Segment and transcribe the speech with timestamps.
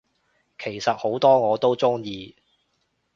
[0.57, 2.35] 其實好多我都鍾意